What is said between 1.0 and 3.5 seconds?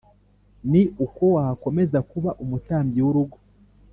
uko wakomeza kuba umutambyi w urugo